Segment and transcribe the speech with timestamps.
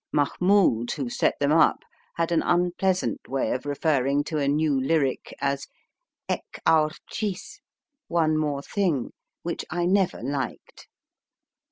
[0.11, 1.83] Mahmoud, who set them up,
[2.15, 5.67] had an unpleasant way of referring to a new lyric as
[6.27, 7.59] Ek aur cliiz
[8.07, 9.11] one more thing
[9.43, 10.87] which I never liked.